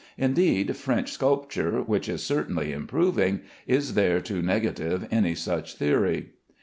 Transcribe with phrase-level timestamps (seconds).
[0.17, 6.31] Indeed, French sculpture, which is certainly improving, is there to negative any such theory.